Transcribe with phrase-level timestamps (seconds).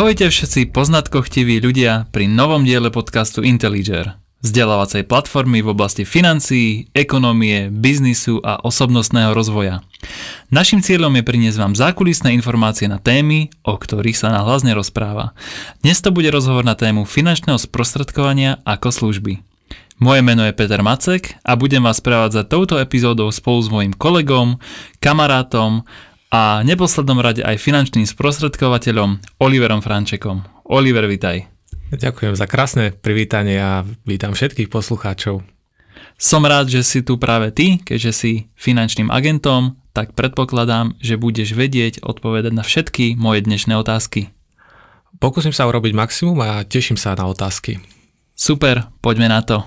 [0.00, 7.68] Ahojte všetci poznatkochtiví ľudia pri novom diele podcastu Intelliger, vzdelávacej platformy v oblasti financií, ekonomie,
[7.68, 9.84] biznisu a osobnostného rozvoja.
[10.48, 15.36] Našim cieľom je priniesť vám zákulisné informácie na témy, o ktorých sa nahlas rozpráva.
[15.84, 19.44] Dnes to bude rozhovor na tému finančného sprostredkovania ako služby.
[20.00, 24.56] Moje meno je Peter Macek a budem vás prevádzať touto epizódou spolu s mojim kolegom,
[24.96, 25.84] kamarátom
[26.30, 30.46] a neposlednom rade aj finančným sprostredkovateľom Oliverom Frančekom.
[30.70, 31.50] Oliver, vitaj.
[31.90, 35.42] Ďakujem za krásne privítanie a vítam všetkých poslucháčov.
[36.14, 41.50] Som rád, že si tu práve ty, keďže si finančným agentom, tak predpokladám, že budeš
[41.58, 44.30] vedieť odpovedať na všetky moje dnešné otázky.
[45.18, 47.82] Pokúsim sa urobiť maximum a teším sa na otázky.
[48.38, 49.66] Super, poďme na to.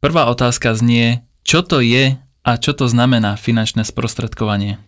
[0.00, 2.16] Prvá otázka znie, čo to je
[2.48, 4.80] a čo to znamená finančné sprostredkovanie?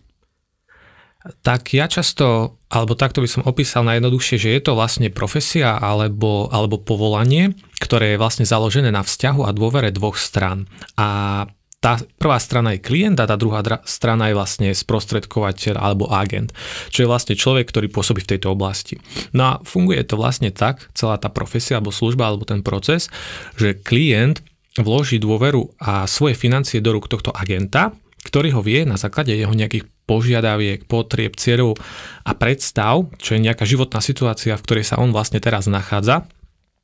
[1.45, 6.49] Tak ja často, alebo takto by som opísal najjednoduchšie, že je to vlastne profesia alebo,
[6.49, 10.65] alebo povolanie, ktoré je vlastne založené na vzťahu a dôvere dvoch stran.
[10.97, 11.45] A
[11.81, 16.53] tá prvá strana je klient a tá druhá strana je vlastne sprostredkovateľ alebo agent,
[16.89, 19.01] čo je vlastne človek, ktorý pôsobí v tejto oblasti.
[19.33, 23.13] No a funguje to vlastne tak, celá tá profesia alebo služba alebo ten proces,
[23.57, 24.45] že klient
[24.79, 27.91] vloží dôveru a svoje financie do rúk tohto agenta,
[28.21, 31.79] ktorý ho vie na základe jeho nejakých požiadaviek, potrieb, cieľov
[32.27, 36.27] a predstav, čo je nejaká životná situácia, v ktorej sa on vlastne teraz nachádza,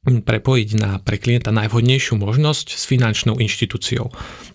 [0.08, 4.08] prepojiť na pre klienta najvhodnejšiu možnosť s finančnou inštitúciou.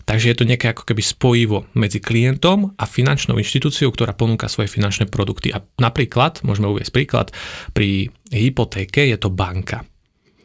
[0.09, 4.73] Takže je to nejaké ako keby spojivo medzi klientom a finančnou inštitúciou, ktorá ponúka svoje
[4.73, 5.53] finančné produkty.
[5.53, 7.29] A napríklad, môžeme uvieť príklad,
[7.77, 9.85] pri hypotéke je to banka.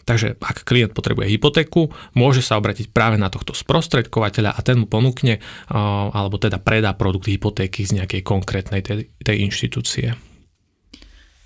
[0.09, 4.89] Takže ak klient potrebuje hypotéku, môže sa obratiť práve na tohto sprostredkovateľa a ten mu
[4.89, 5.37] ponúkne
[5.69, 10.17] alebo teda predá produkt hypotéky z nejakej konkrétnej tej, tej inštitúcie.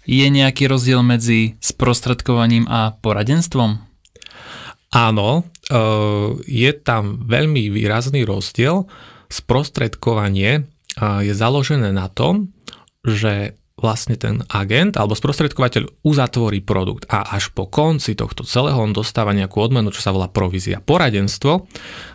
[0.07, 3.83] Je nejaký rozdiel medzi sprostredkovaním a poradenstvom?
[4.95, 5.43] Áno, e,
[6.47, 8.87] je tam veľmi výrazný rozdiel.
[9.27, 10.71] Sprostredkovanie
[11.01, 12.53] je založené na tom,
[13.01, 18.95] že vlastne ten agent alebo sprostredkovateľ uzatvorí produkt a až po konci tohto celého on
[18.95, 20.79] dostáva nejakú odmenu, čo sa volá provízia.
[20.79, 21.67] Poradenstvo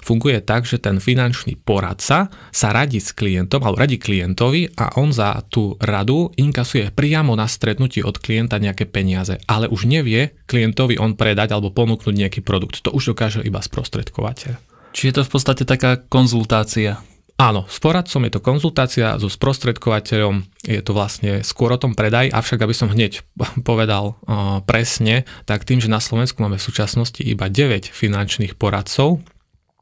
[0.02, 5.12] funguje tak, že ten finančný poradca sa radí s klientom alebo radí klientovi a on
[5.12, 10.96] za tú radu inkasuje priamo na stretnutí od klienta nejaké peniaze, ale už nevie klientovi
[10.96, 12.80] on predať alebo ponúknuť nejaký produkt.
[12.88, 14.56] To už dokáže iba sprostredkovateľ.
[14.96, 17.04] Čiže je to v podstate taká konzultácia.
[17.38, 22.34] Áno, s poradcom je to konzultácia, so sprostredkovateľom je to vlastne skôr o tom predaj,
[22.34, 23.22] avšak aby som hneď
[23.70, 29.22] povedal uh, presne, tak tým, že na Slovensku máme v súčasnosti iba 9 finančných poradcov,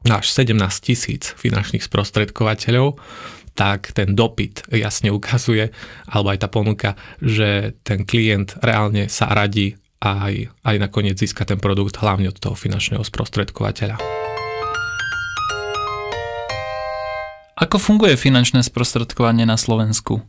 [0.04, 0.52] až 17
[0.84, 3.00] tisíc finančných sprostredkovateľov,
[3.56, 5.72] tak ten dopyt jasne ukazuje,
[6.12, 6.92] alebo aj tá ponuka,
[7.24, 12.52] že ten klient reálne sa radí aj, aj nakoniec získa ten produkt hlavne od toho
[12.52, 14.25] finančného sprostredkovateľa.
[17.56, 20.20] Ako funguje finančné sprostredkovanie na Slovensku?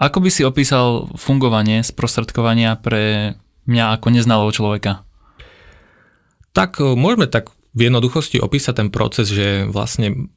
[0.00, 3.36] Ako by si opísal fungovanie sprostredkovania pre
[3.68, 5.04] mňa ako neznalého človeka?
[6.56, 10.30] Tak e, môžeme tak v jednoduchosti opísať ten proces, že vlastne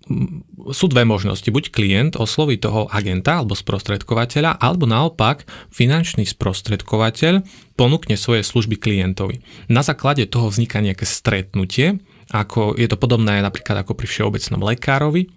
[0.73, 1.45] sú dve možnosti.
[1.47, 7.45] Buď klient osloví toho agenta alebo sprostredkovateľa, alebo naopak finančný sprostredkovateľ
[7.77, 9.45] ponúkne svoje služby klientovi.
[9.69, 12.01] Na základe toho vzniká nejaké stretnutie,
[12.31, 15.31] ako je to podobné napríklad ako pri všeobecnom lekárovi,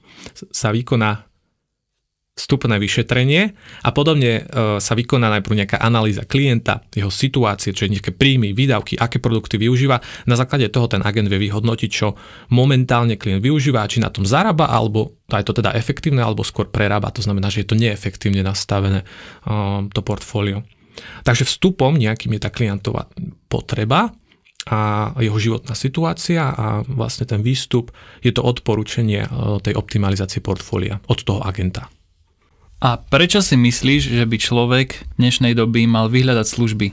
[0.50, 1.30] sa vykoná
[2.40, 3.52] vstupné vyšetrenie
[3.84, 4.42] a podobne e,
[4.80, 9.60] sa vykoná najprv nejaká analýza klienta, jeho situácie, čo je nejaké príjmy, výdavky, aké produkty
[9.60, 10.00] využíva.
[10.24, 12.16] Na základe toho ten agent vie vyhodnotiť, čo
[12.56, 17.12] momentálne klient využíva, či na tom zarába, alebo je to teda efektívne, alebo skôr prerába.
[17.12, 19.06] To znamená, že je to neefektívne nastavené e,
[19.92, 20.64] to portfólio.
[21.24, 23.08] Takže vstupom nejakým je tá klientová
[23.48, 24.12] potreba
[24.70, 27.90] a jeho životná situácia a vlastne ten výstup
[28.22, 29.28] je to odporúčanie e,
[29.66, 31.90] tej optimalizácie portfólia od toho agenta.
[32.80, 36.86] A prečo si myslíš, že by človek v dnešnej doby mal vyhľadať služby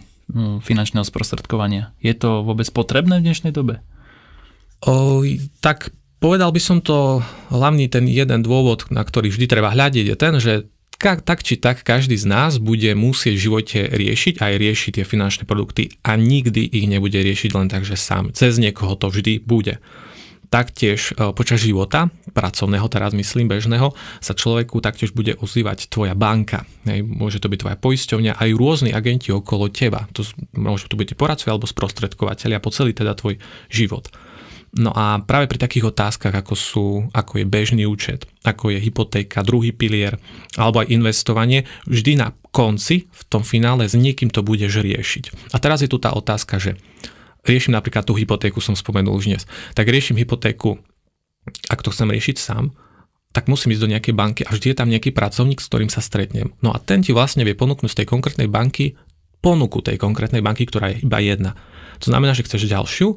[0.60, 1.96] finančného sprostredkovania?
[2.04, 3.80] Je to vôbec potrebné v dnešnej dobe?
[4.84, 5.24] O,
[5.64, 10.16] tak povedal by som to, hlavný ten jeden dôvod, na ktorý vždy treba hľadiť, je
[10.20, 10.54] ten, že
[10.98, 15.46] tak či tak každý z nás bude musieť v živote riešiť aj riešiť tie finančné
[15.46, 18.34] produkty a nikdy ich nebude riešiť len tak, že sám.
[18.34, 19.78] Cez niekoho to vždy bude.
[20.48, 23.92] Taktiež e, počas života, pracovného teraz myslím, bežného,
[24.24, 26.64] sa človeku taktiež bude ozývať tvoja banka.
[26.88, 30.08] Hej, môže to byť tvoja poisťovňa, aj rôzni agenti okolo teba.
[30.16, 30.24] To
[30.56, 34.08] môžu to byť poradcovia alebo sprostredkovateľia po celý teda tvoj život.
[34.76, 39.46] No a práve pri takých otázkach, ako sú, ako je bežný účet, ako je hypotéka,
[39.46, 40.20] druhý pilier,
[40.60, 45.56] alebo aj investovanie, vždy na konci, v tom finále s niekým to budeš riešiť.
[45.56, 46.76] A teraz je tu tá otázka, že
[47.48, 50.76] riešim napríklad tú hypotéku, som spomenul už dnes, tak riešim hypotéku,
[51.72, 52.76] ak to chcem riešiť sám,
[53.32, 56.04] tak musím ísť do nejakej banky a vždy je tam nejaký pracovník, s ktorým sa
[56.04, 56.52] stretnem.
[56.60, 58.98] No a ten ti vlastne vie ponúknuť z tej konkrétnej banky
[59.42, 61.54] ponuku tej konkrétnej banky, ktorá je iba jedna.
[62.02, 63.08] To znamená, že chceš ďalšiu,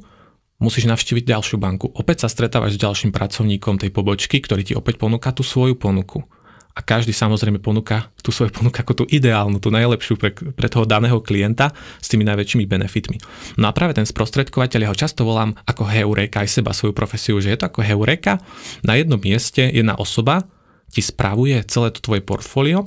[0.60, 1.88] musíš navštíviť ďalšiu banku.
[1.96, 6.22] Opäť sa stretávaš s ďalším pracovníkom tej pobočky, ktorý ti opäť ponúka tú svoju ponuku
[6.70, 10.86] a každý samozrejme ponúka tú svoju ponuku ako tú ideálnu, tú najlepšiu pre, pre toho
[10.86, 13.18] daného klienta s tými najväčšími benefitmi.
[13.58, 17.42] No a práve ten sprostredkovateľ, ja ho často volám ako heureka aj seba, svoju profesiu,
[17.42, 18.38] že je to ako heureka,
[18.86, 20.46] na jednom mieste jedna osoba
[20.90, 22.86] ti spravuje celé to tvoje portfólio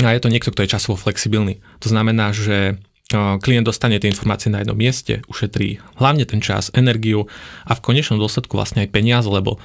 [0.00, 1.60] a je to niekto, kto je časovo flexibilný.
[1.84, 2.78] To znamená, že
[3.16, 7.24] klient dostane tie informácie na jednom mieste, ušetrí hlavne ten čas, energiu
[7.64, 9.56] a v konečnom dôsledku vlastne aj peniaze, lebo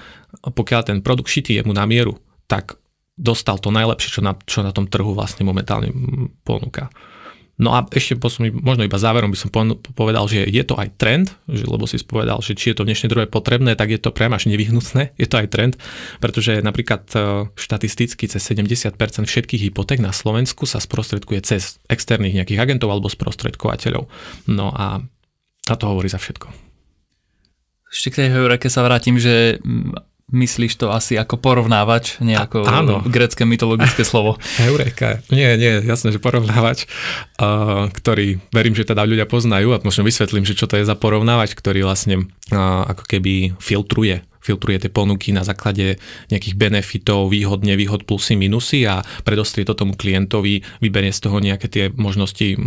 [0.47, 2.15] pokiaľ ten produkt šitý je mu na mieru,
[2.47, 2.79] tak
[3.19, 5.91] dostal to najlepšie, čo na, čo na tom trhu vlastne momentálne
[6.47, 6.87] ponúka.
[7.53, 9.53] No a ešte posledný, možno iba záverom by som
[9.93, 12.89] povedal, že je to aj trend, že, lebo si spovedal, že či je to v
[12.89, 15.73] dnešnej druhé potrebné, tak je to priam až nevyhnutné, je to aj trend,
[16.17, 18.97] pretože napríklad e, štatisticky cez 70%
[19.29, 24.09] všetkých hypoték na Slovensku sa sprostredkuje cez externých nejakých agentov alebo sprostredkovateľov.
[24.49, 25.05] No a,
[25.69, 26.49] a to hovorí za všetko.
[27.93, 29.61] Ešte k tej heureke sa vrátim, že
[30.33, 33.05] Myslíš to asi ako porovnávač, nie ako áno.
[33.05, 34.41] grecké mytologické slovo.
[34.69, 35.21] Eureka.
[35.29, 36.89] Nie, nie, jasné, že porovnávač,
[37.37, 40.97] uh, ktorý verím, že teda ľudia poznajú a možno vysvetlím, že čo to je za
[40.97, 45.95] porovnávač, ktorý vlastne uh, ako keby filtruje filtruje tie ponuky na základe
[46.27, 51.71] nejakých benefitov, výhod, nevýhod, plusy, minusy a predostrie to tomu klientovi, vyberie z toho nejaké
[51.71, 52.59] tie možnosti,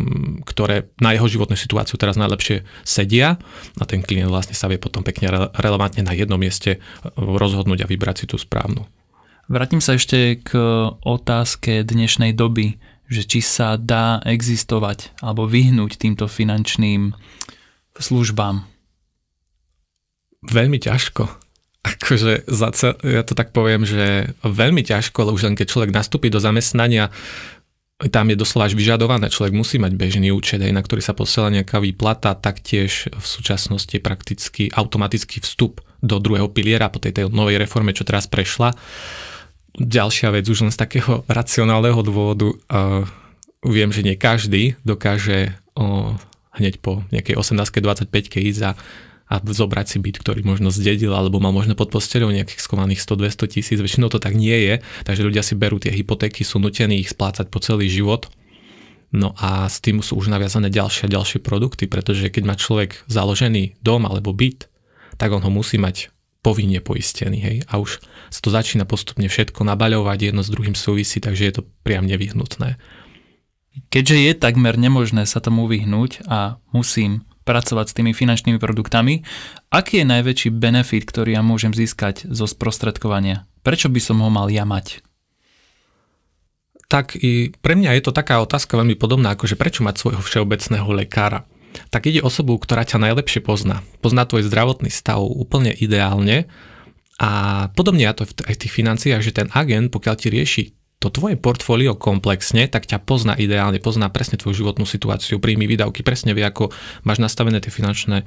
[0.49, 3.37] ktoré na jeho životnú situáciu teraz najlepšie sedia
[3.77, 6.79] a ten klient vlastne sa vie potom pekne relevantne na jednom mieste e,
[7.21, 8.89] rozhodnúť a vybrať si tú správnu.
[9.47, 10.59] Vrátim sa ešte k
[11.07, 17.15] otázke dnešnej doby, že či sa dá existovať alebo vyhnúť týmto finančným
[17.95, 18.67] službám.
[20.51, 21.46] Veľmi ťažko
[21.87, 25.91] akože za cel, ja to tak poviem, že veľmi ťažko, ale už len keď človek
[25.95, 27.15] nastúpi do zamestnania,
[27.97, 31.49] tam je doslova až vyžadované, človek musí mať bežný účet, aj na ktorý sa posiela
[31.49, 37.57] nejaká výplata, taktiež v súčasnosti prakticky automatický vstup do druhého piliera po tej, tej novej
[37.57, 38.77] reforme, čo teraz prešla.
[39.81, 43.09] Ďalšia vec, už len z takého racionálneho dôvodu, uh,
[43.65, 46.13] viem, že nie každý dokáže uh,
[46.61, 48.13] hneď po nejakej 18-25
[48.53, 48.71] ísť za
[49.27, 53.55] a zobrať si byt, ktorý možno zdedil alebo mal možno pod posteľou nejakých skovaných 100-200
[53.59, 53.79] tisíc.
[53.83, 57.51] Väčšinou to tak nie je, takže ľudia si berú tie hypotéky, sú nutení ich splácať
[57.51, 58.31] po celý život.
[59.11, 63.03] No a s tým sú už naviazané ďalšie a ďalšie produkty, pretože keď má človek
[63.11, 64.71] založený dom alebo byt,
[65.19, 66.15] tak on ho musí mať
[66.47, 67.39] povinne poistený.
[67.43, 67.57] Hej?
[67.67, 67.99] A už
[68.31, 72.79] sa to začína postupne všetko nabaľovať, jedno s druhým súvisí, takže je to priam nevyhnutné.
[73.91, 79.23] Keďže je takmer nemožné sa tomu vyhnúť a musím pracovať s tými finančnými produktami,
[79.71, 83.47] aký je najväčší benefit, ktorý ja môžem získať zo sprostredkovania?
[83.63, 85.07] Prečo by som ho mal ja mať?
[86.87, 90.23] Tak i pre mňa je to taká otázka veľmi podobná, ako že prečo mať svojho
[90.23, 91.47] všeobecného lekára.
[91.91, 93.83] Tak ide osobu, ktorá ťa najlepšie pozná.
[94.03, 96.47] Pozná tvoj zdravotný stav úplne ideálne
[97.19, 100.65] a podobne aj v tých financiách, že ten agent, pokiaľ ti rieši
[100.97, 106.01] to tvoje portfólio komplexne, tak ťa pozná ideálne, pozná presne tvoju životnú situáciu, príjmy, výdavky,
[106.01, 106.73] presne vie, ako
[107.05, 108.25] máš nastavené tie finančné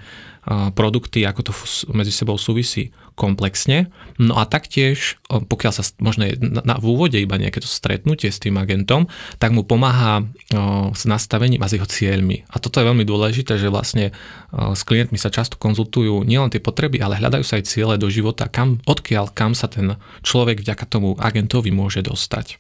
[0.50, 1.52] produkty, ako to
[1.94, 3.94] medzi sebou súvisí komplexne.
[4.18, 8.32] No a taktiež, pokiaľ sa možno je na, na, v úvode iba nejaké to stretnutie
[8.32, 9.06] s tým agentom,
[9.38, 12.48] tak mu pomáha o, s nastavením a s jeho cieľmi.
[12.50, 14.16] A toto je veľmi dôležité, že vlastne
[14.50, 18.08] o, s klientmi sa často konzultujú nielen tie potreby, ale hľadajú sa aj ciele do
[18.08, 22.58] života, kam, odkiaľ, kam sa ten človek vďaka tomu agentovi môže dostať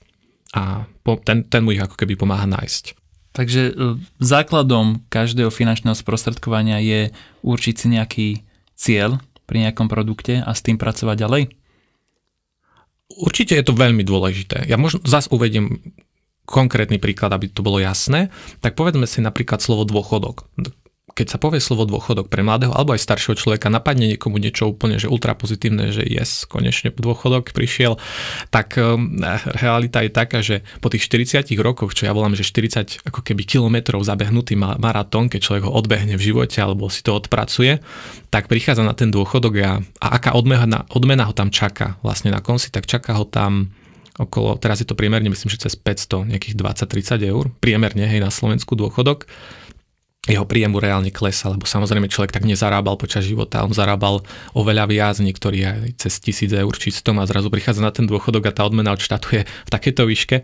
[0.53, 0.89] a
[1.25, 2.98] ten, ten mu ich ako keby pomáha nájsť.
[3.31, 3.74] Takže e,
[4.17, 7.13] základom každého finančného sprostredkovania je
[7.45, 8.27] určiť si nejaký
[8.74, 11.43] cieľ pri nejakom produkte a s tým pracovať ďalej?
[13.09, 14.69] Určite je to veľmi dôležité.
[14.69, 15.81] Ja možno zase uvediem
[16.50, 18.33] konkrétny príklad, aby to bolo jasné.
[18.62, 20.50] Tak povedzme si napríklad slovo dôchodok
[21.19, 24.95] keď sa povie slovo dôchodok pre mladého alebo aj staršieho človeka, napadne niekomu niečo úplne
[24.95, 27.99] že ultra pozitívne, že yes, konečne dôchodok prišiel,
[28.47, 29.19] tak um,
[29.59, 33.43] realita je taká, že po tých 40 rokoch, čo ja volám, že 40 ako keby
[33.43, 37.83] kilometrov zabehnutý maratón, keď človek ho odbehne v živote alebo si to odpracuje,
[38.31, 42.39] tak prichádza na ten dôchodok a, a aká odmena, odmena ho tam čaká vlastne na
[42.39, 43.75] konci, tak čaká ho tam
[44.15, 48.31] okolo, teraz je to priemerne, myslím, že cez 500, nejakých 20-30 eur, priemerne, hej, na
[48.31, 49.27] Slovensku dôchodok
[50.27, 54.19] jeho príjem mu reálne klesa, lebo samozrejme človek tak nezarábal počas života, on zarábal
[54.51, 58.55] oveľa viac, niektorý aj cez tisíc eur čistom a zrazu prichádza na ten dôchodok a
[58.55, 60.43] tá odmena od štátu je v takejto výške.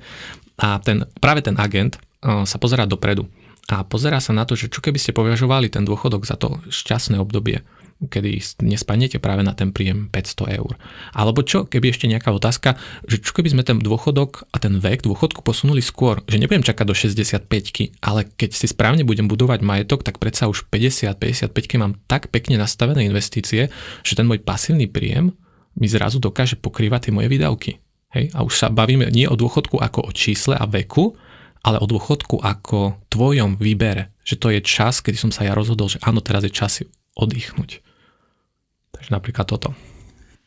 [0.63, 3.27] A ten, práve ten agent sa pozerá dopredu
[3.67, 7.17] a pozerá sa na to, že čo keby ste považovali ten dôchodok za to šťastné
[7.17, 7.65] obdobie
[8.07, 10.73] kedy nespadnete práve na ten príjem 500 eur.
[11.11, 15.05] Alebo čo, keby ešte nejaká otázka, že čo keby sme ten dôchodok a ten vek
[15.05, 20.05] dôchodku posunuli skôr, že nebudem čakať do 65 ale keď si správne budem budovať majetok,
[20.05, 25.33] tak predsa už 50-55 mám tak pekne nastavené investície, že ten môj pasívny príjem
[25.75, 27.71] mi zrazu dokáže pokrývať tie moje výdavky.
[28.15, 28.31] Hej?
[28.31, 31.13] A už sa bavíme nie o dôchodku ako o čísle a veku,
[31.65, 34.13] ale o dôchodku ako tvojom výbere.
[34.21, 36.85] Že to je čas, kedy som sa ja rozhodol, že áno, teraz je čas
[37.17, 37.81] oddychnúť.
[39.05, 39.77] Takže napríklad toto.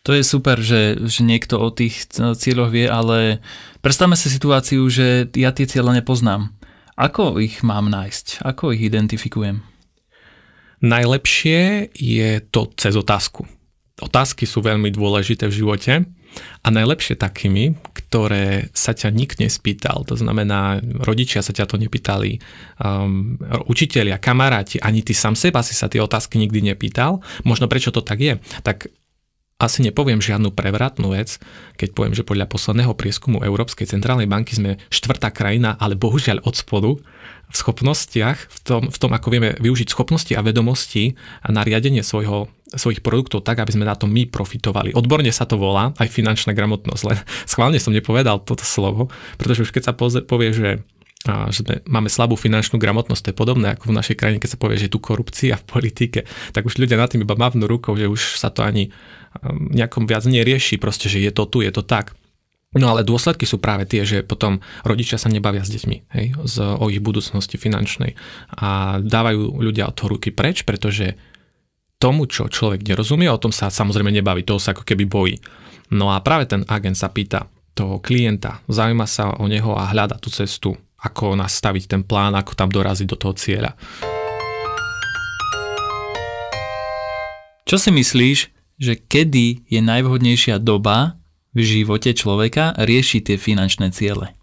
[0.03, 3.39] To je super, že, že niekto o tých cieľoch vie, ale
[3.87, 6.51] predstavme si situáciu, že ja tie cieľe nepoznám.
[6.99, 8.43] Ako ich mám nájsť?
[8.43, 9.63] Ako ich identifikujem?
[10.83, 13.47] Najlepšie je to cez otázku.
[14.03, 16.03] Otázky sú veľmi dôležité v živote
[16.63, 20.03] a najlepšie takými, ktoré sa ťa nik nespýtal.
[20.09, 22.41] To znamená, rodičia sa ťa to nepýtali,
[22.83, 27.21] um, učitelia, kamaráti, ani ty sám seba si sa tie otázky nikdy nepýtal.
[27.45, 28.35] Možno prečo to tak je?
[28.63, 28.91] Tak
[29.59, 31.43] asi nepoviem žiadnu prevratnú vec,
[31.75, 36.55] keď poviem, že podľa posledného prieskumu Európskej centrálnej banky sme štvrtá krajina, ale bohužiaľ od
[36.55, 36.95] spodu
[37.51, 42.47] v schopnostiach, v tom, v tom ako vieme využiť schopnosti a vedomosti na riadenie svojho,
[42.75, 44.93] svojich produktov tak, aby sme na tom my profitovali.
[44.93, 47.19] Odborne sa to volá aj finančná gramotnosť, len
[47.53, 49.09] schválne som nepovedal toto slovo,
[49.41, 50.71] pretože už keď sa povie, že
[51.27, 54.79] že máme slabú finančnú gramotnosť, to je podobné ako v našej krajine, keď sa povie,
[54.79, 56.21] že je tu korupcia v politike,
[56.55, 58.95] tak už ľudia na tým iba mávnu rukou, že už sa to ani
[59.43, 62.15] um, nejakom viac nerieši, proste, že je to tu, je to tak.
[62.77, 66.57] No ale dôsledky sú práve tie, že potom rodičia sa nebavia s deťmi hej, z,
[66.61, 68.13] o ich budúcnosti finančnej
[68.61, 71.17] a dávajú ľudia od toho ruky preč, pretože
[71.99, 75.37] tomu, čo človek nerozumie, o tom sa samozrejme nebaví, toho sa ako keby bojí.
[75.91, 80.19] No a práve ten agent sa pýta toho klienta, zaujíma sa o neho a hľada
[80.19, 83.75] tú cestu, ako nastaviť ten plán, ako tam doraziť do toho cieľa.
[87.69, 88.39] Čo si myslíš,
[88.79, 91.19] že kedy je najvhodnejšia doba
[91.53, 94.38] v živote človeka riešiť tie finančné ciele?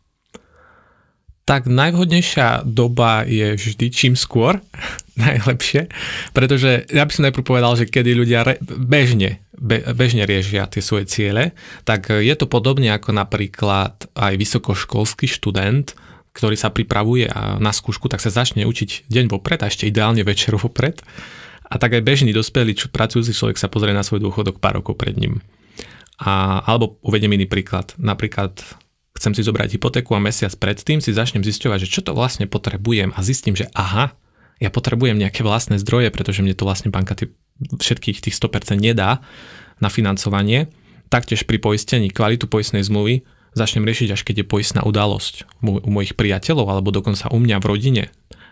[1.45, 4.57] Tak najvhodnejšia doba je vždy čím skôr,
[5.15, 5.87] najlepšie,
[6.33, 10.81] pretože ja by som najprv povedal, že kedy ľudia re, bežne, be, bežne riešia tie
[10.81, 11.53] svoje ciele,
[11.85, 15.93] tak je to podobne ako napríklad aj vysokoškolský študent,
[16.35, 17.31] ktorý sa pripravuje
[17.63, 20.99] na skúšku, tak sa začne učiť deň vopred a ešte ideálne večer vopred.
[21.65, 24.99] A tak aj bežný dospelý čo, pracujúci človek sa pozrie na svoj dôchodok pár rokov
[24.99, 25.39] pred ním.
[26.19, 27.95] A, alebo uvedem iný príklad.
[27.95, 28.59] Napríklad
[29.15, 33.15] chcem si zobrať hypotéku a mesiac predtým si začnem zisťovať, že čo to vlastne potrebujem
[33.15, 34.13] a zistím, že aha,
[34.59, 39.23] ja potrebujem nejaké vlastné zdroje, pretože mne to vlastne banka tý, všetkých tých 100% nedá
[39.79, 40.71] na financovanie.
[41.11, 43.23] Taktiež pri poistení kvalitu poistnej zmluvy
[43.55, 47.65] začnem riešiť, až keď je poistná udalosť u mojich priateľov alebo dokonca u mňa v
[47.67, 48.03] rodine.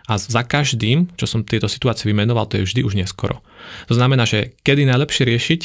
[0.04, 3.40] A za každým, čo som tieto situácie vymenoval, to je vždy už neskoro.
[3.88, 5.60] To znamená, že kedy najlepšie riešiť,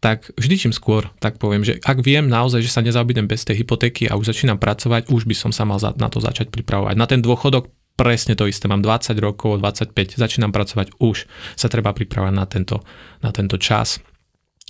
[0.00, 3.60] tak vždy čím skôr, tak poviem, že ak viem naozaj, že sa nezaobídem bez tej
[3.60, 6.96] hypotéky a už začínam pracovať, už by som sa mal na to začať pripravovať.
[6.96, 7.68] Na ten dôchodok
[8.00, 12.80] presne to isté, mám 20 rokov, 25, začínam pracovať, už sa treba pripravať na tento,
[13.20, 14.00] na tento čas.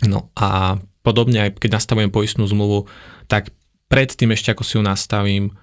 [0.02, 2.90] No a podobne aj keď nastavujem poistnú zmluvu,
[3.30, 3.54] tak
[3.86, 5.54] predtým ešte ako si ju nastavím,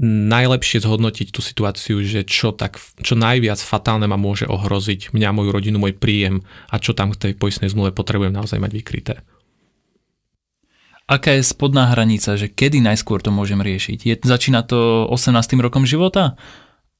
[0.00, 5.50] najlepšie zhodnotiť tú situáciu, že čo, tak, čo najviac fatálne ma môže ohroziť mňa, moju
[5.52, 6.40] rodinu, môj príjem
[6.72, 9.14] a čo tam v tej poistnej zmluve potrebujem naozaj mať vykryté.
[11.12, 13.98] Aká je spodná hranica, že kedy najskôr to môžem riešiť?
[14.00, 15.36] Je, začína to 18.
[15.60, 16.40] rokom života?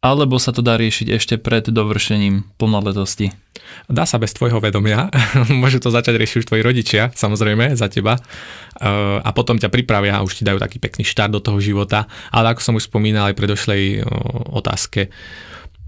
[0.03, 3.31] Alebo sa to dá riešiť ešte pred dovršením plnoletosti?
[3.87, 5.07] Dá sa bez tvojho vedomia.
[5.63, 8.19] Môžu to začať riešiť už tvoji rodičia, samozrejme, za teba.
[9.23, 12.11] A potom ťa pripravia a už ti dajú taký pekný štart do toho života.
[12.35, 14.03] Ale ako som už spomínal aj predošlej
[14.51, 15.15] otázke,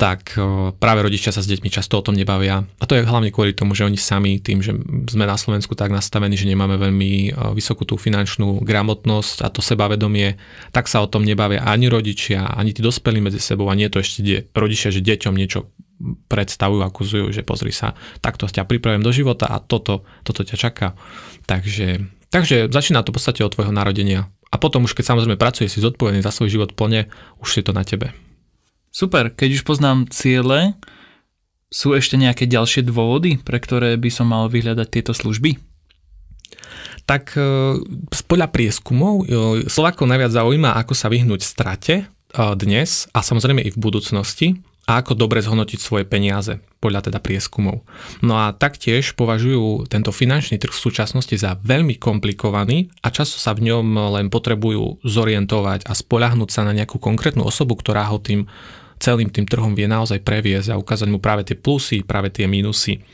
[0.05, 0.37] tak
[0.85, 2.61] práve rodičia sa s deťmi často o tom nebavia.
[2.61, 4.77] A to je hlavne kvôli tomu, že oni sami, tým, že
[5.09, 10.37] sme na Slovensku tak nastavení, že nemáme veľmi vysokú tú finančnú gramotnosť a to sebavedomie,
[10.77, 13.97] tak sa o tom nebavia ani rodičia, ani tí dospelí medzi sebou a nie to
[13.97, 15.73] ešte die, rodičia, že deťom niečo
[16.29, 20.93] predstavujú, akuzujú, že pozri sa, takto ťa pripravím do života a toto, toto ťa čaká.
[21.49, 24.29] Takže, takže začína to v podstate od tvojho narodenia.
[24.53, 27.09] A potom už keď samozrejme pracuje si zodpovedný za svoj život plne,
[27.41, 28.13] už je to na tebe.
[28.95, 30.79] Super, keď už poznám ciele,
[31.67, 35.59] sú ešte nejaké ďalšie dôvody, pre ktoré by som mal vyhľadať tieto služby?
[37.03, 37.43] Tak e,
[38.31, 39.27] podľa prieskumov
[39.67, 42.05] Slovákov najviac zaujíma, ako sa vyhnúť strate e,
[42.55, 44.63] dnes a samozrejme i v budúcnosti.
[44.85, 47.89] a ako dobre zhodnotiť svoje peniaze podľa teda prieskumov.
[48.21, 53.57] No a taktiež považujú tento finančný trh v súčasnosti za veľmi komplikovaný a často sa
[53.57, 58.45] v ňom len potrebujú zorientovať a spoľahnúť sa na nejakú konkrétnu osobu, ktorá ho tým
[59.05, 63.05] celým tým trhom vie naozaj previesť a ukázať mu práve tie plusy, práve tie minusy.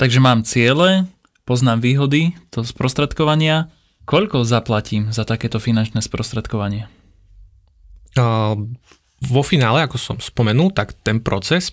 [0.00, 1.04] Takže mám ciele,
[1.44, 3.68] poznám výhody to sprostredkovania.
[4.08, 6.88] Koľko zaplatím za takéto finančné sprostredkovanie?
[9.20, 11.68] vo finále, ako som spomenul, tak ten proces,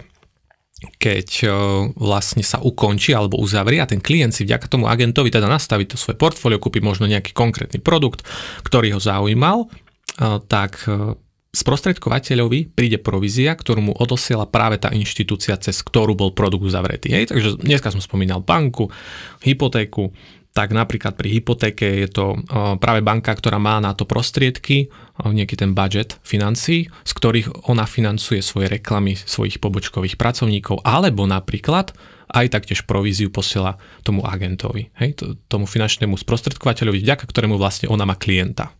[0.99, 1.47] keď e,
[1.95, 5.95] vlastne sa ukončí alebo uzavrie a ten klient si vďaka tomu agentovi teda nastaví to
[5.95, 8.27] svoje portfólio, kúpi možno nejaký konkrétny produkt,
[8.67, 9.67] ktorý ho zaujímal, e,
[10.51, 11.15] tak e,
[11.53, 17.13] sprostredkovateľovi príde provízia, ktorú mu odosiela práve tá inštitúcia, cez ktorú bol produkt uzavretý.
[17.13, 17.29] Hej?
[17.29, 18.89] Takže dneska som spomínal banku,
[19.45, 20.09] hypotéku,
[20.53, 22.37] tak napríklad pri hypotéke je to
[22.77, 28.41] práve banka, ktorá má na to prostriedky, nejaký ten budget financí, z ktorých ona financuje
[28.41, 31.93] svoje reklamy svojich pobočkových pracovníkov, alebo napríklad
[32.33, 35.17] aj taktiež províziu posiela tomu agentovi, hej,
[35.49, 38.73] tomu finančnému sprostredkovateľovi, vďaka ktorému vlastne ona má klienta.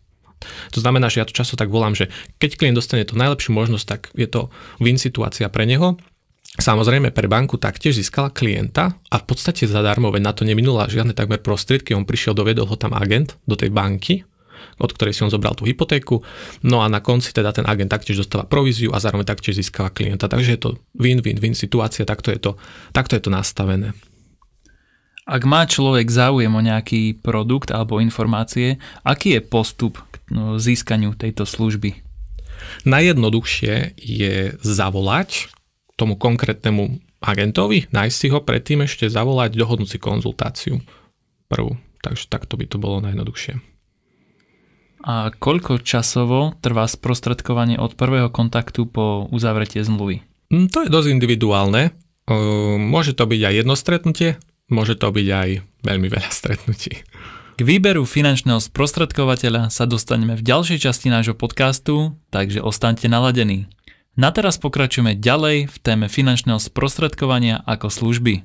[0.75, 3.85] To znamená, že ja to často tak volám, že keď klient dostane tú najlepšiu možnosť,
[3.87, 4.51] tak je to
[4.83, 5.95] win situácia pre neho,
[6.53, 11.17] Samozrejme pre banku taktiež získala klienta a v podstate zadarmo, veď na to neminula žiadne
[11.17, 14.21] takmer prostriedky, on prišiel, dovedol ho tam agent do tej banky,
[14.77, 16.21] od ktorej si on zobral tú hypotéku,
[16.61, 20.29] no a na konci teda ten agent taktiež dostáva províziu a zároveň taktiež získava klienta.
[20.29, 22.51] Takže je to win-win-win situácia, takto je to,
[22.93, 23.97] takto je to nastavené.
[25.25, 29.97] Ak má človek záujem o nejaký produkt alebo informácie, aký je postup
[30.57, 32.01] získaniu tejto služby?
[32.87, 35.51] Najjednoduchšie je zavolať
[35.95, 40.83] tomu konkrétnemu agentovi, nájsť si ho, predtým ešte zavolať, dohodnúť si konzultáciu
[41.47, 41.79] prvú.
[42.03, 43.63] Takže takto by to bolo najjednoduchšie.
[45.03, 50.23] A koľko časovo trvá sprostredkovanie od prvého kontaktu po uzavretie zmluvy?
[50.51, 51.91] Hm, to je dosť individuálne.
[52.79, 54.39] Môže to byť aj jedno stretnutie,
[54.71, 55.49] môže to byť aj
[55.83, 57.03] veľmi veľa stretnutí.
[57.53, 63.69] K výberu finančného sprostredkovateľa sa dostaneme v ďalšej časti nášho podcastu, takže ostaňte naladení.
[64.17, 68.41] Na teraz pokračujeme ďalej v téme finančného sprostredkovania ako služby.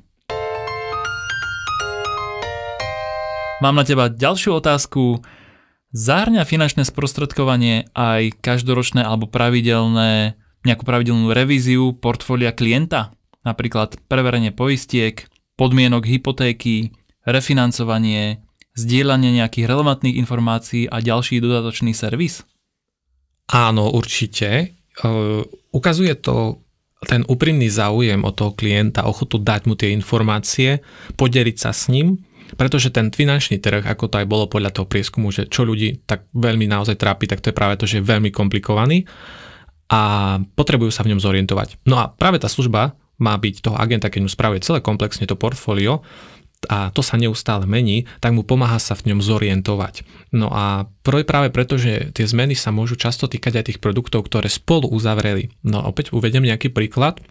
[3.65, 5.25] Mám na teba ďalšiu otázku.
[5.97, 10.37] Zahrňa finančné sprostredkovanie aj každoročné alebo pravidelné,
[10.69, 13.17] nejakú pravidelnú revíziu portfólia klienta?
[13.41, 15.25] Napríklad preverenie poistiek,
[15.57, 16.93] podmienok hypotéky,
[17.25, 18.45] refinancovanie,
[18.79, 22.47] zdieľanie nejakých relevantných informácií a ďalší dodatočný servis?
[23.51, 24.79] Áno, určite.
[25.03, 25.43] Uh,
[25.75, 26.63] ukazuje to
[27.07, 30.83] ten úprimný záujem o toho klienta, ochotu dať mu tie informácie,
[31.15, 32.19] podeliť sa s ním,
[32.59, 36.27] pretože ten finančný trh, ako to aj bolo podľa toho prieskumu, že čo ľudí tak
[36.35, 39.07] veľmi naozaj trápi, tak to je práve to, že je veľmi komplikovaný
[39.89, 41.81] a potrebujú sa v ňom zorientovať.
[41.87, 45.39] No a práve tá služba má byť toho agenta, keď mu spravuje celé komplexne to
[45.39, 46.03] portfólio,
[46.67, 50.03] a to sa neustále mení, tak mu pomáha sa v ňom zorientovať.
[50.35, 54.51] No a práve preto, že tie zmeny sa môžu často týkať aj tých produktov, ktoré
[54.51, 55.55] spolu uzavreli.
[55.63, 57.23] No opäť uvedem nejaký príklad.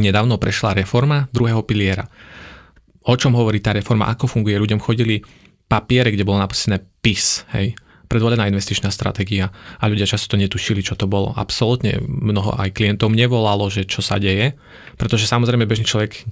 [0.00, 2.08] Nedávno prešla reforma druhého piliera.
[3.04, 4.56] O čom hovorí tá reforma, ako funguje?
[4.56, 5.20] Ľuďom chodili
[5.68, 7.76] papiere, kde bolo napísané PIS, hej,
[8.14, 9.50] predvolená investičná stratégia
[9.82, 11.34] a ľudia často netušili, čo to bolo.
[11.34, 14.54] Absolútne mnoho aj klientov nevolalo, že čo sa deje,
[14.94, 16.22] pretože samozrejme bežný človek, eh,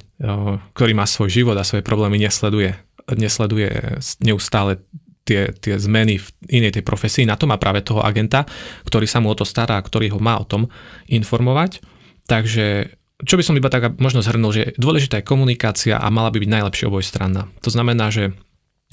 [0.79, 2.79] ktorý má svoj život a svoje problémy, nesleduje,
[3.11, 4.79] nesleduje neustále
[5.27, 7.27] tie, tie zmeny v inej tej profesii.
[7.27, 8.47] Na to má práve toho agenta,
[8.87, 10.71] ktorý sa mu o to stará, ktorý ho má o tom
[11.11, 11.83] informovať.
[12.27, 16.42] Takže čo by som iba tak možno zhrnul, že dôležitá je komunikácia a mala by
[16.42, 17.47] byť najlepšie obojstranná.
[17.62, 18.35] To znamená, že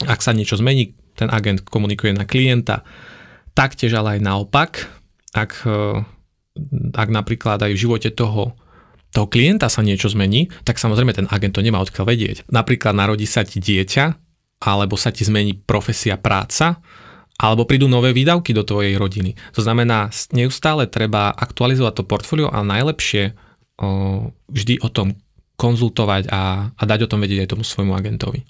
[0.06, 2.88] ak sa niečo zmení, ten agent komunikuje na klienta.
[3.52, 4.72] Taktiež ale aj naopak,
[5.36, 5.84] ak, e,
[6.96, 8.56] ak napríklad aj v živote toho,
[9.12, 12.38] toho klienta sa niečo zmení, tak samozrejme ten agent to nemá odkiaľ vedieť.
[12.48, 14.16] Napríklad narodí sa ti dieťa,
[14.64, 16.80] alebo sa ti zmení profesia práca,
[17.40, 19.40] alebo prídu nové výdavky do tvojej rodiny.
[19.56, 23.32] To znamená, neustále treba aktualizovať to portfólio a najlepšie
[23.80, 25.16] o, vždy o tom
[25.56, 28.44] konzultovať a, a dať o tom vedieť aj tomu svojmu agentovi.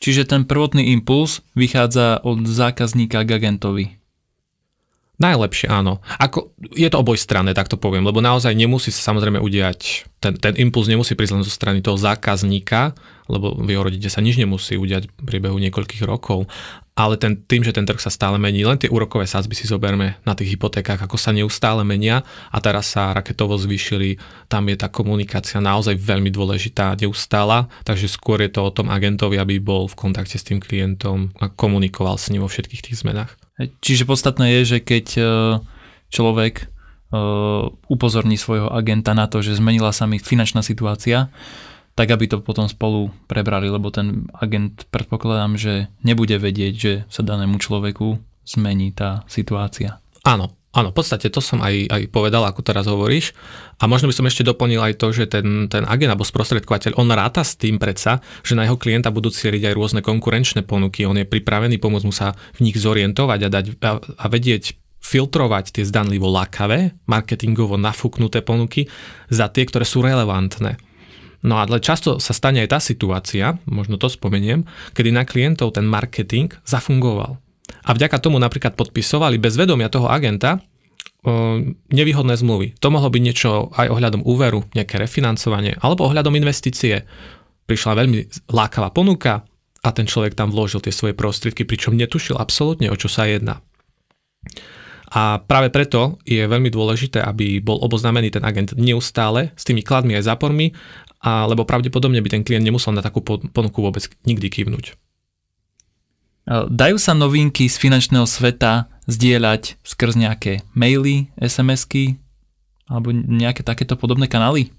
[0.00, 3.99] Čiže ten prvotný impuls vychádza od zákazníka k agentovi.
[5.20, 6.00] Najlepšie, áno.
[6.16, 10.56] Ako, je to obojstranné, tak to poviem, lebo naozaj nemusí sa samozrejme udiať, ten, ten
[10.56, 12.96] impuls nemusí prísť len zo strany toho zákazníka,
[13.28, 16.48] lebo v jeho rodine sa nič nemusí udiať v priebehu niekoľkých rokov,
[16.96, 20.16] ale ten, tým, že ten trh sa stále mení, len tie úrokové sázby si zoberme
[20.24, 24.16] na tých hypotékach, ako sa neustále menia a teraz sa raketovo zvýšili,
[24.48, 29.36] tam je tá komunikácia naozaj veľmi dôležitá, neustála, takže skôr je to o tom agentovi,
[29.36, 33.36] aby bol v kontakte s tým klientom a komunikoval s ním vo všetkých tých zmenách.
[33.60, 35.22] Čiže podstatné je, že keď e,
[36.08, 36.70] človek
[37.90, 41.26] upozorní svojho agenta na to, že zmenila sa mi finančná situácia,
[41.98, 47.26] tak aby to potom spolu prebrali, lebo ten agent predpokladám, že nebude vedieť, že sa
[47.26, 48.14] danému človeku
[48.46, 49.98] zmení tá situácia.
[50.22, 53.34] Áno, Áno, v podstate to som aj, aj povedal, ako teraz hovoríš.
[53.82, 57.10] A možno by som ešte doplnil aj to, že ten, ten agent alebo sprostredkovateľ, on
[57.10, 61.02] ráta s tým predsa, že na jeho klienta budú cieliť aj rôzne konkurenčné ponuky.
[61.10, 65.74] On je pripravený pomôcť mu sa v nich zorientovať a, dať, a, a vedieť filtrovať
[65.74, 68.86] tie zdanlivo lakavé, marketingovo nafúknuté ponuky
[69.26, 70.78] za tie, ktoré sú relevantné.
[71.42, 75.88] No ale často sa stane aj tá situácia, možno to spomeniem, kedy na klientov ten
[75.88, 77.42] marketing zafungoval
[77.84, 80.60] a vďaka tomu napríklad podpisovali bez vedomia toho agenta
[81.92, 82.80] nevýhodné zmluvy.
[82.80, 87.04] To mohlo byť niečo aj ohľadom úveru, nejaké refinancovanie, alebo ohľadom investície.
[87.68, 89.44] Prišla veľmi lákavá ponuka
[89.84, 93.60] a ten človek tam vložil tie svoje prostriedky, pričom netušil absolútne, o čo sa jedná.
[95.10, 100.16] A práve preto je veľmi dôležité, aby bol oboznámený ten agent neustále s tými kladmi
[100.16, 100.72] aj zápormi,
[101.20, 105.09] a, lebo pravdepodobne by ten klient nemusel na takú ponuku vôbec nikdy kývnuť.
[106.50, 112.18] Dajú sa novinky z finančného sveta zdieľať skrz nejaké maily, SMS-ky
[112.90, 114.74] alebo nejaké takéto podobné kanály?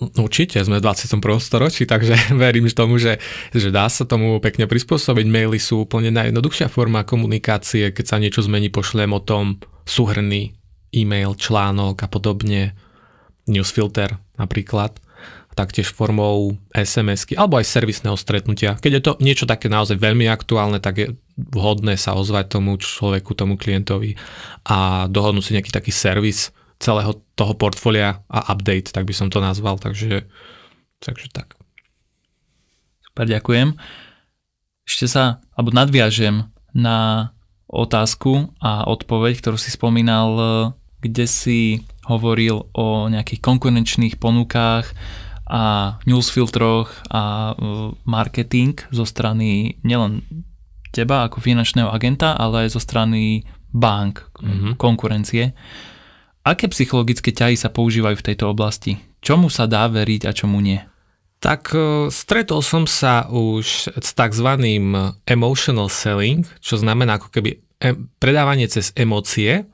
[0.00, 1.20] Určite, sme v 21.
[1.44, 3.20] storočí, takže verím tomu, že,
[3.52, 5.28] že dá sa tomu pekne prispôsobiť.
[5.28, 10.56] Maily sú úplne najjednoduchšia forma komunikácie, keď sa niečo zmení, pošlem o tom súhrný
[10.96, 12.72] e-mail, článok a podobne,
[13.44, 14.96] newsfilter napríklad
[15.60, 18.80] taktiež formou SMS-ky alebo aj servisného stretnutia.
[18.80, 23.36] Keď je to niečo také naozaj veľmi aktuálne, tak je vhodné sa ozvať tomu človeku,
[23.36, 24.16] tomu klientovi
[24.64, 26.48] a dohodnúť si nejaký taký servis
[26.80, 29.76] celého toho portfólia a update, tak by som to nazval.
[29.76, 30.24] Takže,
[31.04, 31.60] takže tak.
[33.04, 33.76] Super, ďakujem.
[34.88, 37.30] Ešte sa, alebo nadviažem na
[37.68, 40.34] otázku a odpoveď, ktorú si spomínal,
[41.04, 44.90] kde si hovoril o nejakých konkurenčných ponukách,
[45.50, 47.52] a newsfiltroch a
[48.06, 50.22] marketing zo strany nielen
[50.94, 53.42] teba ako finančného agenta, ale aj zo strany
[53.74, 54.78] bank, mm-hmm.
[54.78, 55.54] konkurencie.
[56.46, 58.98] Aké psychologické ťahy sa používajú v tejto oblasti?
[59.20, 60.78] Čomu sa dá veriť a čomu nie?
[61.42, 64.48] Tak e, stretol som sa už s tzv.
[65.26, 67.58] emotional selling, čo znamená ako keby
[68.20, 69.66] predávanie cez emócie.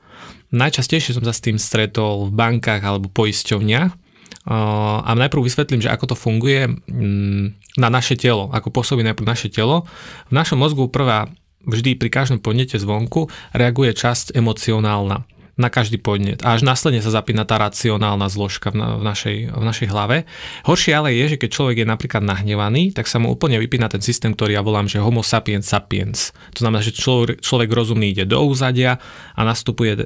[0.55, 4.06] Najčastejšie som sa s tým stretol v bankách alebo poisťovniach
[4.47, 9.51] a najprv vysvetlím, že ako to funguje mm, na naše telo, ako pôsobí najprv naše
[9.51, 9.83] telo.
[10.31, 11.27] V našom mozgu prvá
[11.67, 16.45] vždy pri každom podnete zvonku reaguje časť emocionálna na každý podnet.
[16.45, 20.29] A až následne sa zapína tá racionálna zložka v, na, v, našej, v našej hlave.
[20.69, 23.99] Horšie ale je, že keď človek je napríklad nahnevaný, tak sa mu úplne vypína ten
[24.05, 26.31] systém, ktorý ja volám, že homo sapiens sapiens.
[26.53, 29.01] To znamená, že človek, človek rozumný ide do úzadia
[29.33, 30.01] a nastupuje e,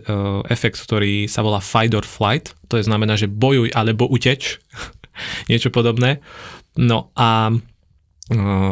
[0.47, 2.55] efekt, ktorý sa volá fight or flight.
[2.71, 4.63] To je znamená, že bojuj alebo uteč.
[5.51, 6.23] Niečo podobné.
[6.79, 7.51] No a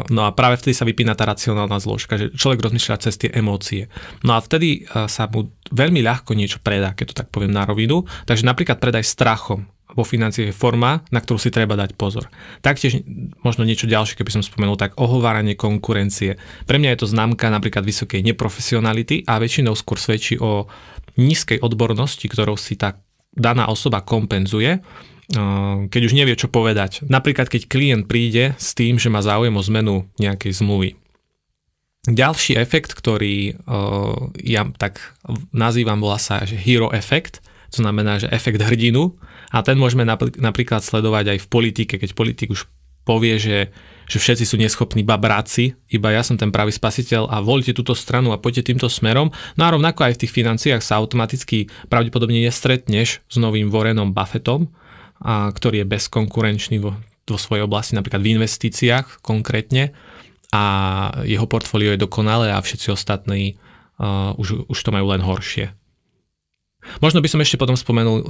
[0.08, 3.92] No a práve vtedy sa vypína tá racionálna zložka, že človek rozmýšľa cez tie emócie.
[4.24, 8.08] No a vtedy sa mu veľmi ľahko niečo predá, keď to tak poviem na rovinu.
[8.24, 12.30] Takže napríklad predaj strachom vo financii je forma, na ktorú si treba dať pozor.
[12.62, 13.02] Taktiež
[13.42, 16.38] možno niečo ďalšie, keby som spomenul, tak ohováranie konkurencie.
[16.62, 20.70] Pre mňa je to známka napríklad vysokej neprofesionality a väčšinou skôr svedčí o
[21.18, 23.02] nízkej odbornosti, ktorou si tá
[23.34, 24.78] daná osoba kompenzuje
[25.86, 27.06] keď už nevie, čo povedať.
[27.06, 30.98] Napríklad, keď klient príde s tým, že má záujem o zmenu nejakej zmluvy.
[32.10, 33.60] Ďalší efekt, ktorý
[34.42, 35.14] ja tak
[35.54, 39.14] nazývam, volá sa, že hero efekt, to znamená, že efekt hrdinu
[39.54, 40.02] a ten môžeme
[40.40, 42.66] napríklad sledovať aj v politike, keď politik už
[43.06, 43.70] povie, že,
[44.10, 48.34] že všetci sú neschopní babráci, iba ja som ten pravý spasiteľ a voľte túto stranu
[48.34, 49.32] a poďte týmto smerom.
[49.56, 54.72] No a rovnako aj v tých financiách sa automaticky pravdepodobne nestretneš s novým Warrenom Buffettom,
[55.20, 56.96] a ktorý je bezkonkurenčný vo,
[57.28, 59.92] vo svojej oblasti, napríklad v investíciách konkrétne
[60.50, 60.62] a
[61.22, 63.54] jeho portfólio je dokonalé a všetci ostatní
[64.00, 65.70] uh, už, už to majú len horšie.
[67.04, 68.26] Možno by som ešte potom spomenul uh,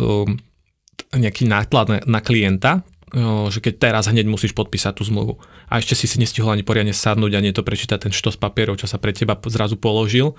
[1.16, 5.80] nejaký náklad na, na klienta, uh, že keď teraz hneď musíš podpísať tú zmluvu a
[5.80, 8.90] ešte si si nestihol ani poriadne sadnúť a nie to prečítať ten štos papierov, čo
[8.90, 10.36] sa pre teba zrazu položil,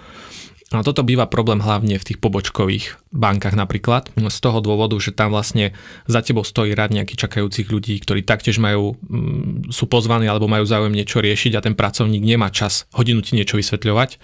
[0.72, 5.36] a toto býva problém hlavne v tých pobočkových bankách napríklad, z toho dôvodu, že tam
[5.36, 5.76] vlastne
[6.08, 10.64] za tebou stojí rad nejakých čakajúcich ľudí, ktorí taktiež majú, mm, sú pozvaní alebo majú
[10.64, 14.16] záujem niečo riešiť a ten pracovník nemá čas hodinu ti niečo vysvetľovať.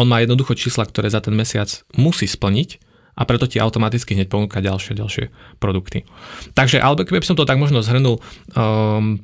[0.00, 2.80] On má jednoducho čísla, ktoré za ten mesiac musí splniť
[3.20, 5.24] a preto ti automaticky hneď ponúka ďalšie, ďalšie
[5.60, 6.08] produkty.
[6.56, 8.24] Takže, alebo keby som to tak možno zhrnul,
[8.56, 9.20] um,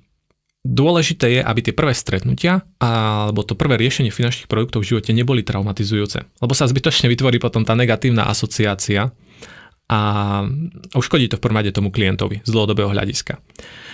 [0.66, 5.46] Dôležité je, aby tie prvé stretnutia alebo to prvé riešenie finančných produktov v živote neboli
[5.46, 9.14] traumatizujúce, lebo sa zbytočne vytvorí potom tá negatívna asociácia
[9.86, 10.00] a
[10.98, 13.38] uškodí to v prvom rade tomu klientovi z dlhodobého hľadiska.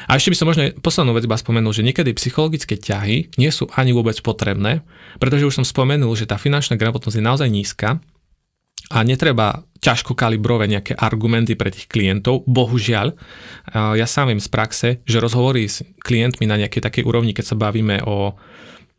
[0.09, 3.69] A ešte by som možno poslednú vec iba spomenul, že niekedy psychologické ťahy nie sú
[3.77, 4.81] ani vôbec potrebné,
[5.21, 8.01] pretože už som spomenul, že tá finančná gramotnosť je naozaj nízka
[8.93, 12.47] a netreba ťažko kalibrovať nejaké argumenty pre tých klientov.
[12.47, 13.19] Bohužiaľ,
[13.75, 17.57] ja sám viem z praxe, že rozhovory s klientmi na nejakej takej úrovni, keď sa
[17.59, 18.39] bavíme o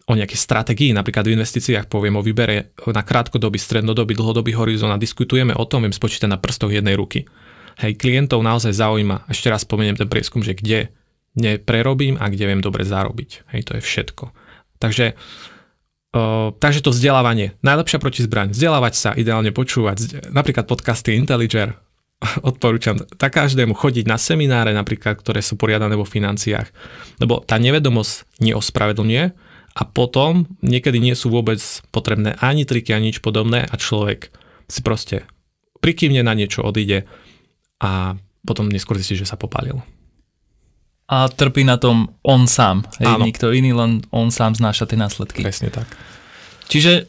[0.03, 4.99] o nejakej stratégii, napríklad v investíciách poviem o výbere na krátkodobý, strednodobý, dlhodobý horizont a
[4.99, 7.23] diskutujeme o tom, viem spočítať na prstoch jednej ruky.
[7.79, 10.91] Hej, klientov naozaj zaujíma, ešte raz spomeniem ten prieskum, že kde
[11.39, 13.47] neprerobím a kde viem dobre zarobiť.
[13.55, 14.35] Hej, to je všetko.
[14.83, 15.52] Takže, uh,
[16.61, 21.73] takže to vzdelávanie, najlepšia protizbraň, vzdelávať sa, ideálne počúvať, napríklad podcasty Intelliger,
[22.49, 26.69] odporúčam tak každému chodiť na semináre napríklad, ktoré sú poriadané vo financiách,
[27.17, 31.57] lebo tá nevedomosť neospravedlňuje, a potom niekedy nie sú vôbec
[31.89, 34.29] potrebné ani triky, ani nič podobné a človek
[34.69, 35.25] si proste
[35.81, 37.09] prikývne na niečo, odíde
[37.81, 39.81] a potom neskôr zistí, že sa popálil.
[41.13, 42.81] A trpí na tom on sám.
[42.97, 45.45] Hej, nikto iný, len on sám znáša tie následky.
[45.45, 45.85] Presne tak.
[46.65, 47.05] Čiže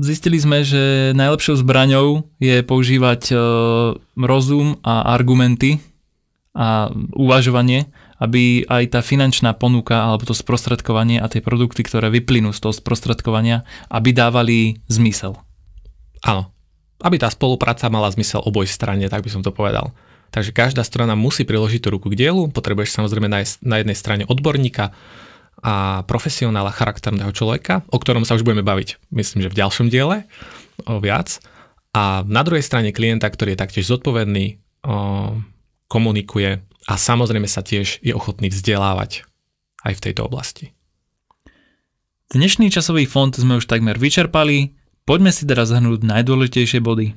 [0.00, 3.36] zistili sme, že najlepšou zbraňou je používať e,
[4.16, 5.84] rozum a argumenty
[6.56, 12.54] a uvažovanie aby aj tá finančná ponuka alebo to sprostredkovanie a tie produkty, ktoré vyplynú
[12.54, 15.34] z toho sprostredkovania, aby dávali zmysel.
[16.22, 16.54] Áno.
[17.02, 19.90] Aby tá spolupráca mala zmysel oboj strane, tak by som to povedal.
[20.32, 23.28] Takže každá strana musí priložiť tú ruku k dielu, potrebuješ samozrejme
[23.60, 24.96] na jednej strane odborníka
[25.60, 30.24] a profesionála charakterného človeka, o ktorom sa už budeme baviť, myslím, že v ďalšom diele
[30.88, 31.38] o viac.
[31.92, 35.36] A na druhej strane klienta, ktorý je taktiež zodpovedný, o,
[35.92, 39.22] komunikuje, a samozrejme sa tiež je ochotný vzdelávať
[39.86, 40.74] aj v tejto oblasti.
[42.32, 47.12] Dnešný časový fond sme už takmer vyčerpali, poďme si teraz zhrnúť najdôležitejšie body.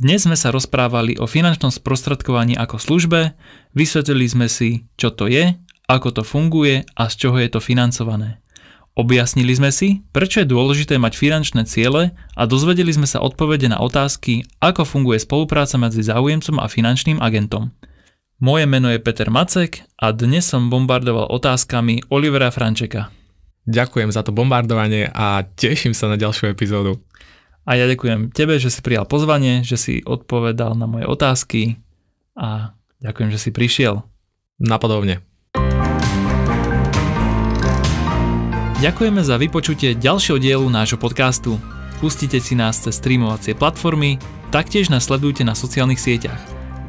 [0.00, 3.36] Dnes sme sa rozprávali o finančnom sprostredkovaní ako službe,
[3.76, 5.60] vysvetlili sme si, čo to je,
[5.92, 8.40] ako to funguje a z čoho je to financované.
[8.96, 13.76] Objasnili sme si, prečo je dôležité mať finančné ciele a dozvedeli sme sa odpovede na
[13.76, 17.68] otázky, ako funguje spolupráca medzi záujemcom a finančným agentom.
[18.40, 23.12] Moje meno je Peter Macek a dnes som bombardoval otázkami Olivera Frančeka.
[23.68, 27.04] Ďakujem za to bombardovanie a teším sa na ďalšiu epizódu.
[27.68, 31.76] A ja ďakujem tebe, že si prijal pozvanie, že si odpovedal na moje otázky
[32.32, 32.72] a
[33.04, 34.02] ďakujem, že si prišiel.
[34.60, 35.24] Napodobne.
[38.80, 41.60] Ďakujeme za vypočutie ďalšieho dielu nášho podcastu.
[42.00, 44.16] Pustite si nás cez streamovacie platformy,
[44.48, 46.40] taktiež nás sledujte na sociálnych sieťach.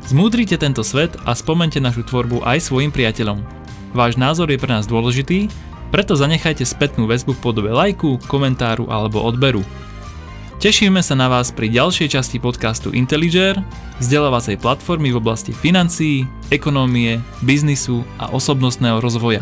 [0.08, 3.44] Zmúdrite tento svet a spomente našu tvorbu aj svojim priateľom.
[3.92, 5.52] Váš názor je pre nás dôležitý,
[5.92, 9.60] preto zanechajte spätnú väzbu v podobe lajku, komentáru alebo odberu.
[10.62, 13.58] Tešíme sa na vás pri ďalšej časti podcastu Intelliger,
[13.98, 19.42] vzdelávacej platformy v oblasti financií, ekonómie, biznisu a osobnostného rozvoja.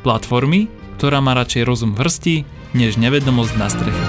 [0.00, 2.36] Platformy, ktorá má radšej rozum v hrsti,
[2.72, 4.04] než nevedomosť na streche.